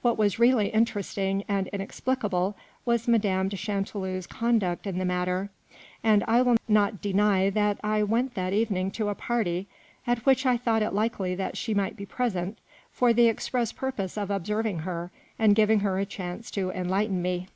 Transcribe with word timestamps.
What 0.00 0.16
was 0.16 0.38
really 0.38 0.68
interesting 0.68 1.42
and 1.48 1.66
inexplicable 1.72 2.56
was 2.84 3.08
Madame 3.08 3.48
de 3.48 3.56
Chanteloup's 3.56 4.28
conduct 4.28 4.86
in 4.86 4.98
the 4.98 5.04
matter, 5.04 5.50
and 6.04 6.22
I 6.28 6.40
will 6.40 6.56
not 6.68 7.02
deny 7.02 7.50
that 7.50 7.80
I 7.82 8.04
went 8.04 8.34
that 8.34 8.52
evening 8.52 8.92
to 8.92 9.08
a 9.08 9.16
party 9.16 9.66
at 10.06 10.24
which 10.24 10.46
I 10.46 10.56
thought 10.56 10.84
it 10.84 10.92
likely 10.94 11.34
that 11.34 11.56
she 11.56 11.74
might 11.74 11.96
be 11.96 12.06
present 12.06 12.58
for 12.92 13.12
the 13.12 13.26
express 13.26 13.72
purpose 13.72 14.16
of 14.16 14.30
observing 14.30 14.78
her 14.86 15.10
and 15.36 15.56
giving 15.56 15.80
her 15.80 15.98
a 15.98 16.06
chance 16.06 16.52
to 16.52 16.70
enlighten 16.70 17.20
me. 17.20 17.48